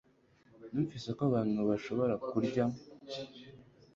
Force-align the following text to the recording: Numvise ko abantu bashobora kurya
Numvise 0.71 1.09
ko 1.17 1.21
abantu 1.29 1.59
bashobora 1.69 2.13
kurya 2.29 2.63